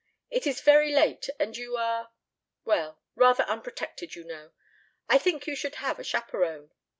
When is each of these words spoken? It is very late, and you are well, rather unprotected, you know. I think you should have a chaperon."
It 0.31 0.47
is 0.47 0.61
very 0.61 0.91
late, 0.91 1.29
and 1.39 1.55
you 1.55 1.77
are 1.77 2.09
well, 2.65 3.03
rather 3.13 3.43
unprotected, 3.43 4.15
you 4.15 4.23
know. 4.23 4.51
I 5.07 5.19
think 5.19 5.45
you 5.45 5.55
should 5.55 5.75
have 5.75 5.99
a 5.99 6.03
chaperon." 6.03 6.71